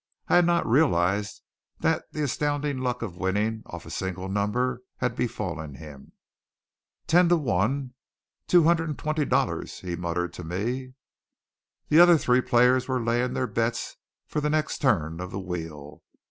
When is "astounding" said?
2.23-2.79